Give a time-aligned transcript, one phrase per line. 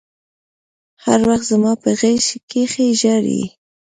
[1.05, 3.41] هر وخت زما په غېږ کښې ژاړي.